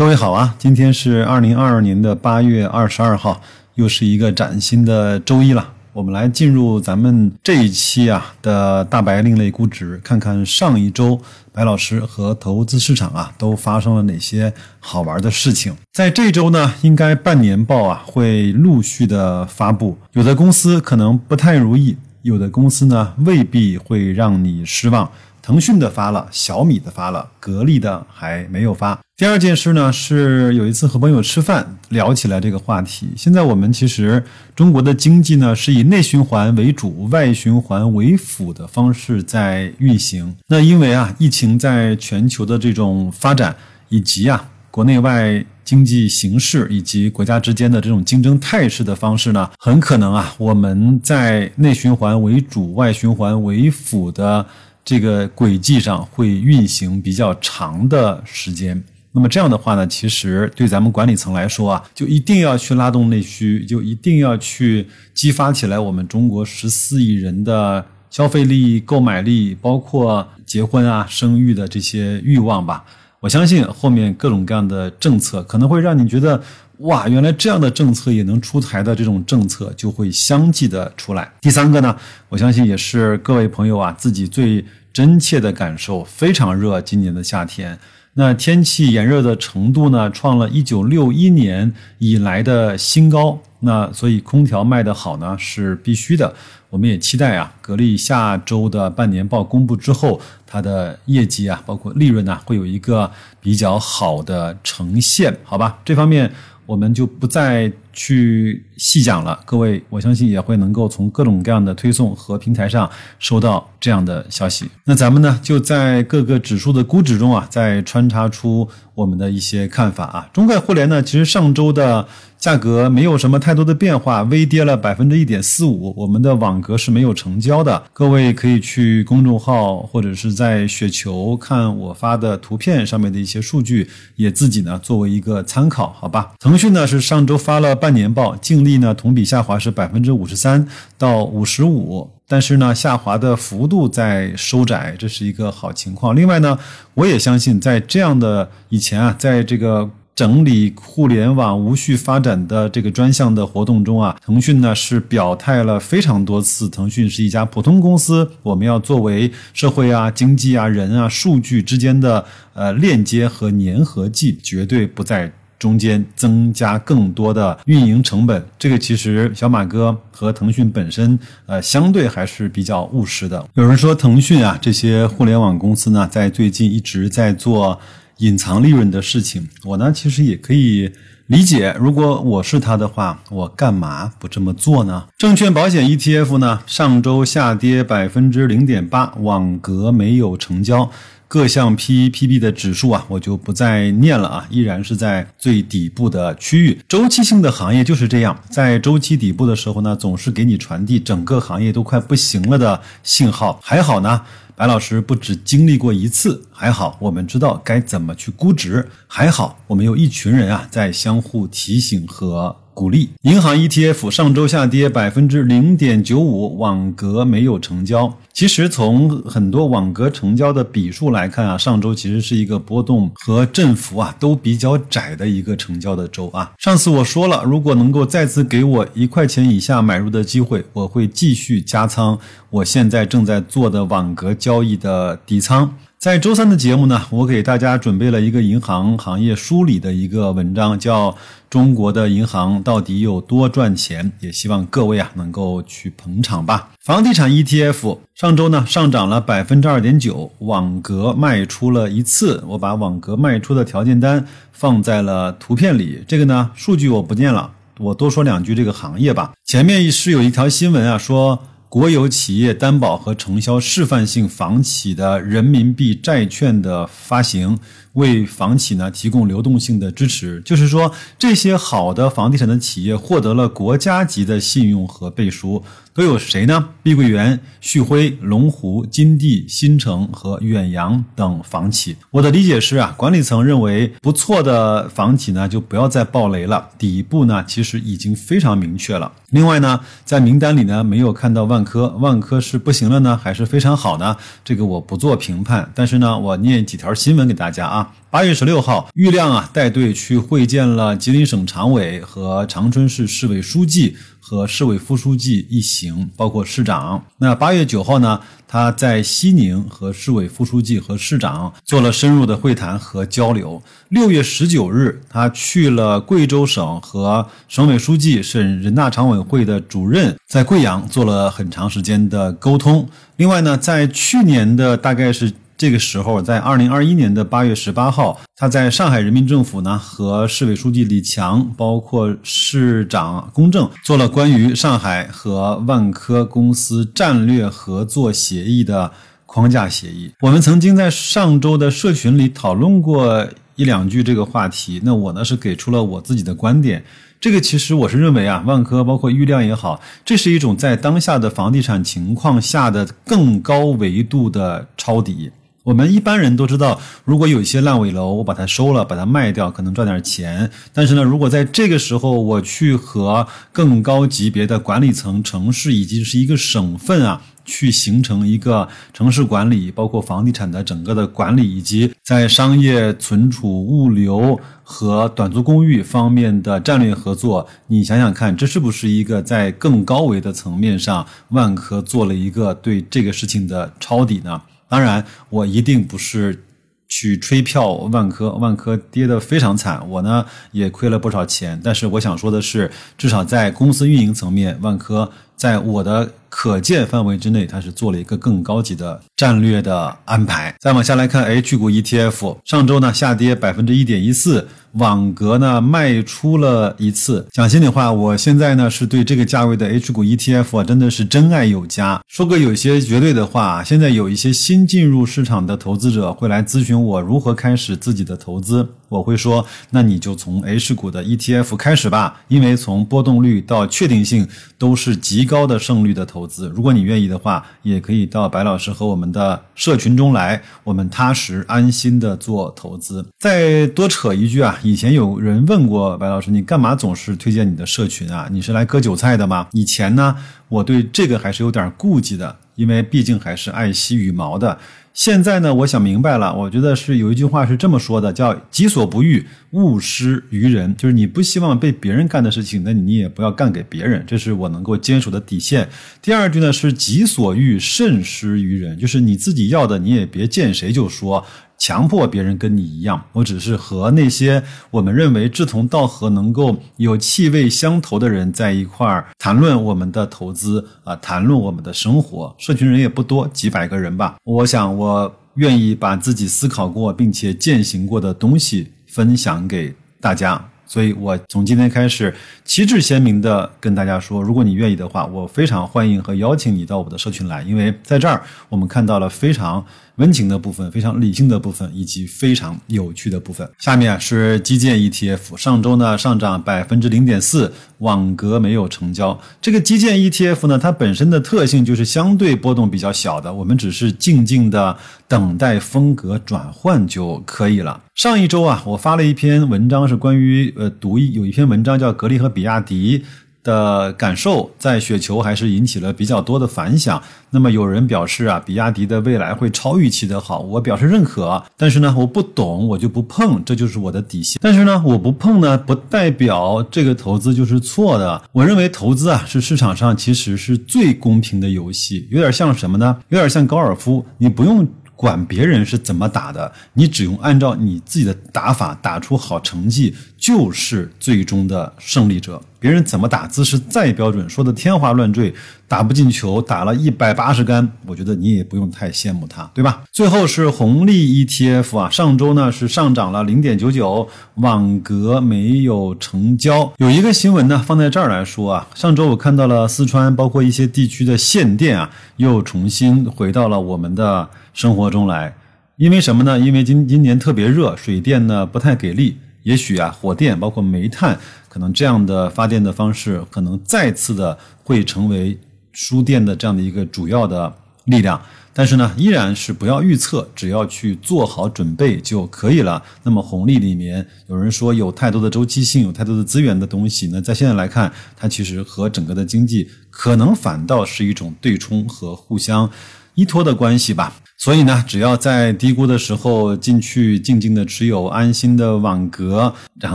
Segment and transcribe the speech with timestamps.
[0.00, 3.42] 各位好啊，今天是二零二二年的八月二十二号，
[3.74, 5.74] 又是一个崭新的周一了。
[5.92, 11.20] 我们来进入咱们这一期啊的大白另类估值，看看上一周
[11.52, 15.76] 白老师和投资市场啊都发生了哪些好玩的事情。
[15.92, 25.10] 在这周呢，应该半年报啊会陆续的发布，有的公司可能不太如意，有的公司呢未必会让你失望。
[25.42, 28.98] 腾讯的发了，小米的发了，格力的还没有发。
[29.16, 33.08] 第二件事呢，是有一次和朋友吃饭聊起来这个话题。
[33.16, 34.22] 现在我们其实
[34.54, 40.34] 中国的经济呢是以内循环为主、外循环为辅的方式在运行。
[40.48, 43.54] 那因为啊，疫情在全球的这种发展，
[43.90, 54.46] 以及啊国内外经济形势以及国家之间的这种竞争态势的方式呢，很可能啊我们在内循环为主、外循环为辅的。
[54.84, 72.84] 这个轨迹上会运行比较长的时间，那么这样的话呢，其实对咱们管理层来说啊，就一定要去拉动内需，就一定要去激发起来我们中国十四亿人的消费力、购买力，包括结婚啊、生育的这些欲望吧。
[73.20, 76.42] 我相信后面各种各样的政策可能会让你觉得。
[76.80, 81.30] 哇，原来这样的政策也能出台的这种政策就会相继的出来。
[81.38, 81.94] 第三个呢，
[82.30, 87.78] 我相信也是各位朋友啊自己最真切的感受，非常热，今年的夏天，
[88.14, 93.38] 那天气炎热的程度呢，创了一九六一年以来的新高。
[93.62, 96.34] 那所以空调卖得好呢是必须的。
[96.70, 105.78] 我们也期待啊，格力下周的半年报公布之后，它的业绩啊，包括利润呢，会有一个比较好的呈现，好吧？
[105.84, 106.32] 这方面。
[106.70, 112.88] 我们就不再去细讲了，各位，我相信也会能够从各种各样的推送和平台上
[113.18, 114.70] 收到这样的消息。
[114.84, 120.28] 那咱们呢，就在各个指数的估值中啊，再穿插出我们的一些看法啊。
[120.32, 122.06] 中概互联呢，其实上周的。
[122.40, 125.92] 价格没有什么太多的变化，微跌了百分之一点四五。
[125.94, 136.32] 我们的网格是没有成交的，各位可以去公众号或者是在雪球看我发的图片上面的一些数据，也自己呢作为一个参考，好吧？
[136.38, 140.66] 腾讯呢是上周发了半年报，净利呢同比下滑是百分之五十三
[140.98, 146.14] 到五十五，但是呢下滑的幅度在收窄，这是一个好情况。
[146.14, 146.58] 另外呢，
[146.94, 149.90] 我也相信在这样的以前啊，在这个。
[150.12, 168.44] 整理互联网无序发展的这个专项的活动中啊，腾讯呢是表态了非常多次，腾讯是一家普通公司，我们要作为社会啊、经济啊、人啊、数据之间的呃链接和粘合剂，绝对不在中间增加更多的运营成本。
[168.58, 171.16] 这个其实小马哥和腾讯本身
[171.46, 173.46] 呃相对还是比较务实的。
[173.54, 177.78] 有人说腾讯啊这些互联网公司呢，在最近一直在做。
[178.20, 180.92] 隐藏利润的事情，我呢其实也可以
[181.28, 181.74] 理解。
[181.80, 185.06] 如果我是他的话，我干嘛不这么做呢？
[185.16, 190.90] 证券保险 ETF 呢，上周下跌百分之零点八，网格没有成交，
[191.30, 196.76] 各项 P P B 的指数啊，我就不再念了啊，依然是在最底部的区域。
[196.88, 203.60] 周期性的行业就是这样，在周期底部的时候呢，总是给你传递整个行业都快不行了的信号。
[203.62, 204.22] 还好呢。
[204.56, 212.56] 白老师不止经历过一次，还好我们知道该怎么去估值，还好我们有一群人啊在相互提醒和。
[212.80, 218.10] 鼓励银行 ETF 上周下跌百分之零点九五，网格没有成交。
[218.32, 226.50] 其实从很多网格成交的笔数来看啊，上周其实是一个波动和振幅啊都比较窄的一个成交的周啊。
[226.56, 232.18] 上次我说了，如果能够再次给我一块钱以下买入的机会，我会继续加仓。
[232.48, 235.74] 我现在正在做的网格交易的底仓。
[236.00, 241.12] 在周三的节目呢，我给大家准备了一个银行行业梳理的一个文章，叫
[241.50, 246.70] 《中国的银行到底有多赚钱》，也希望各位啊能够去捧场吧。
[246.82, 256.02] 房地产 ETF 上周呢上涨了百分之二点九，网格卖出了一次，我把网格卖出的条件单放在了图片里。
[256.08, 259.32] 这个呢数据我不念了，我多说两句这个行业吧。
[259.44, 261.40] 前面是有一条新闻啊说。
[261.70, 267.56] 国有企业担保和承销示范性房企的人民币债券的发行，
[267.94, 270.40] 为房企呢提供流动性的支持。
[270.44, 275.62] 就是说，这些好的房地产的企业获得了国家级的信用和背书。
[275.92, 276.68] 都有谁呢？
[276.84, 281.96] 碧桂园、旭辉、龙湖、金地、新城和远洋等房企。
[282.12, 286.68] 我的理解是啊，管理层认为不错的房企呢，就不要再爆雷了。
[286.78, 289.10] 底部呢，其实已经非常明确了。
[289.30, 291.88] 另外呢，在名单里呢，没有看到万科。
[291.98, 294.16] 万科是不行了呢，还是非常好呢？
[294.44, 295.68] 这个我不做评判。
[295.74, 297.79] 但是呢，我念几条新闻给大家啊。
[298.10, 307.04] 八月十六号，郁亮啊带队去会见了吉林省常委和长春市市委书记和市委副书记一行，包括市长。
[307.18, 313.62] 那八月九号呢，他在西宁和市委副书记和市长做了深入的会谈和交流。
[313.90, 322.88] 六月十九日，他去了贵州省和省委书记、省人大常委会的主任在贵阳做了很长时间的沟通。
[323.18, 325.32] 另外呢，在去年的大概是。
[325.60, 338.90] 这个时候，在二零二一年的八月十八号，他在上海人民政府呢和市委书记李强，包括市长龚正，做了关于上海和万科公司战略合作协议的
[339.26, 340.10] 框架协议。
[340.22, 344.80] 我们曾经在上周的社群里讨论过一两句这个话题。
[344.82, 346.82] 那我呢是给出了我自己的观点。
[347.20, 355.30] 这个其实我是认为啊，万科包括郁亮也好，这是一种在当下的房地产情况下的更高维度的抄底。
[355.62, 360.50] 我们一般人都知道，如果有一些烂尾楼，我把它收了，把它卖掉，可能赚点钱。
[360.72, 367.20] 但是呢，如果在这个时候我去和更高级别的管理层、城市以及是一个省份啊，
[367.50, 384.40] 去形成一个城市管理，包括房地产的整个的管理，以及在商业存储、物流和短租公寓方面的战略合作，你想想看，这是不是一个在更高维的层面上，万科做了一个对这个事情的抄底呢？
[384.68, 386.44] 当然，我一定不是
[386.90, 391.58] 去吹票万科，万科跌得非常惨，我呢也亏了不少钱。
[391.64, 400.54] 但是我想说的是，至少在公司运营层面，万科在我的可见范围之内，它是做了一个更高级的战略的安排。
[400.58, 404.46] 再往下来看 H 股 ETF，上周呢下跌百分之一点一四。
[404.72, 412.00] 网格呢卖出了一次，讲心里话，我现在呢是对这个价位的 H 股 ETF 啊，真的是真爱有加。
[412.06, 426.48] 说个有些绝对的话，现在有一些新进入市场的投资者会来咨询我如何开始自己的投资，我会说，那你就从 H 股的 ETF 开始吧，因为从波动率到确定性都是极高的胜率的投资。
[426.54, 433.04] 如果你愿意的话，也可以到白老师和我们的社群中来，我们踏实安心的做投资。
[433.18, 434.58] 再多扯一句啊。
[434.62, 438.28] 以前有人问过白老师，你干嘛总是推荐你的社群啊？
[438.30, 439.48] 你是来割韭菜的吗？
[439.52, 440.16] 以前呢，
[440.50, 444.58] 我对这个还是有点顾忌的，因为毕竟还是爱惜羽毛的。
[444.92, 455.68] 现在呢，我想明白了，我觉得是有一句话是这么说的，叫“己所不欲，勿施于人”，就是你不希望被别人干的事情，那你也不要干给别人，这是我能够坚守的底线。
[456.02, 461.24] 第二句呢是“己所欲，慎施于人”，就是你自己要的，你也别见谁就说。
[461.62, 472.34] 强迫别人跟你一样，我只是和那些我们认为志同道合、能够有气味相投的人在一块儿谈论我们的投资资啊，谈论我们的生活。
[472.38, 474.16] 社群人也不多，几百个人吧。
[474.24, 480.42] 我想，我愿意把自己思考过并且践行过的东西分享给大家。
[480.66, 482.14] 所以，我从今天开始
[482.44, 489.64] 旗帜鲜明的跟大家说，如果你愿意的话，我非常欢迎和邀请你到我的社群来，因为在这儿我们看到了非常
[490.00, 493.48] 温情的部分、非常理性的部分以及非常有趣的部分。
[493.58, 499.20] 下面是基建 ETF，上周呢上涨百分之零点四，网格没有成交。
[499.42, 504.74] 这个基建 ETF 呢，它本身的特性就是相对波动比较小的，我们只是静静的
[505.06, 507.82] 等待风格转换就可以了。
[507.94, 512.98] 上一周啊，我发了一篇文章，是关于呃，读一有一篇文章叫《格力和比亚迪》
[513.42, 517.02] 的感受，在雪球还是引起了比较多的反响。
[517.30, 521.42] 那么有人表示啊，比亚迪的未来会超预期的好，我表示认可。
[521.56, 524.38] 但是呢，我不懂，我就不碰，这就是我的底线。
[524.42, 528.20] 但是呢，我不碰呢，不代表这个投资就是错的。
[528.32, 532.96] 我认为投资啊，是市场上其实是最公平的游戏，有点像什么呢？
[533.10, 534.66] 有点像高尔夫，你不用。
[535.00, 542.38] 管别人是怎么打的，你只用按照你自己的打法打出好成绩，就是最终的胜利者。
[542.58, 545.34] 别人怎么打姿势再标准，说的天花乱坠，
[545.70, 549.84] 打不进球，打了一百八十杆，我觉得你也不用太羡慕他，对吧？
[549.92, 556.72] 最后是红利 ETF 啊，上周呢是上涨了零点九九，网格没有成交。
[556.78, 564.28] 有一个新闻呢放在这儿来说啊，上周我看到了四川包括一些地区的限电啊，又重新回到了我们的。
[564.52, 565.32] 生活中来，
[565.76, 566.36] 因为什么呢？
[566.36, 569.16] 因为今今年特别热，水电呢不太给力。
[569.44, 571.16] 也许啊，火电包括煤炭，
[571.48, 575.38] 可能这样的发电的方式，可能再次的会成为
[575.72, 578.20] 书店的这样的一个主要的力量。
[578.52, 582.82] 但是呢，依然是不要预测，只要去做好准备就可以了。
[583.04, 592.68] 那么红利里面有人说有太多的周期性，有太多的资源的东西，那在现在来看，它其实和整个的经济可能反倒是一种对冲和互相。
[593.14, 594.14] 依托的关系吧。
[594.42, 599.94] 所以呢，只要在低估的时候进去静静的持有，安心的网格，然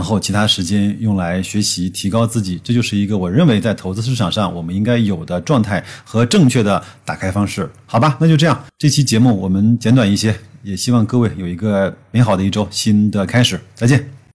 [0.00, 7.68] 后其他时间用来学习提高自己，这就是一个我认为在投资市场上我们应该有的状态和正确的打开方式。
[7.86, 14.15] 好吧，那就这样，这期节目我们简短一些，也希望各位有一个美好的一周新的开始，再见。